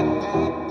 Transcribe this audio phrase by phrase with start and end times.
[0.00, 0.67] Música